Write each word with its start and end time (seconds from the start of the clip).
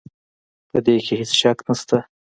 په 0.69 0.77
دې 0.85 0.95
کې 1.05 1.13
هيڅ 1.19 1.31
شک 1.41 1.57
نشته 1.67 1.97